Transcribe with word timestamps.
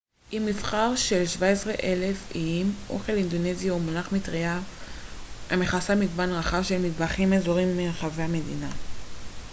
עם 0.31 0.45
מבחר 0.45 0.95
של 0.95 1.25
17,000 1.27 2.31
איים 2.35 2.73
אוכל 2.89 3.11
אינדונזי 3.11 3.69
הוא 3.69 3.81
מונח 3.81 4.11
מטרייה 4.11 4.59
המכסה 5.49 5.95
מגוון 5.95 6.29
רחב 6.31 6.63
של 6.63 6.81
מטבחים 6.81 7.33
אזוריים 7.33 7.77
מרחבי 7.77 8.21
המדינה 8.23 8.69